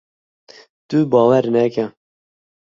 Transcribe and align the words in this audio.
Tu 0.87 0.99
bawer 1.11 1.43
neke! 1.53 1.85